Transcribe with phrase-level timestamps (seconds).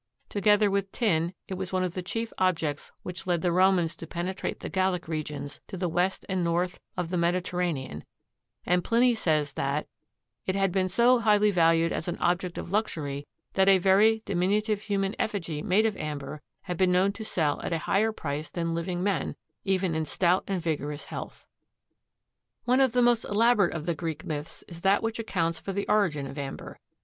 [0.29, 4.07] Together with tin it was one of the chief objects which led the Romans to
[4.07, 8.03] penetrate the Gallic regions to the west and north of the Mediterranean
[8.65, 9.85] and Pliny says that
[10.47, 14.81] "it had been so highly valued as an object of luxury that a very diminutive
[14.81, 18.73] human effigy made of amber had been known to sell at a higher price than
[18.73, 21.45] living men, even in stout and vigorous health."
[22.63, 25.87] One of the most elaborate of the Greek myths is that which accounts for the
[25.87, 26.79] origin of amber.